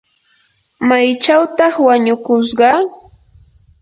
¿maychawtaq 0.87 1.75
wanukushqa? 1.87 2.71